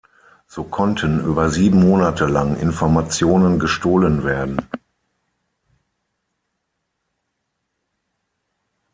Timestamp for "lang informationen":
2.25-3.59